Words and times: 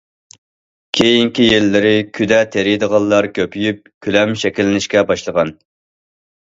كېيىنكى 0.99 1.45
يىللىرى 1.49 1.91
كۈدە 2.21 2.41
تېرىيدىغانلار 2.57 3.31
كۆپىيىپ 3.39 3.95
كۆلەم 4.09 4.35
شەكىللىنىشكە 4.47 5.07
باشلىغان. 5.13 5.59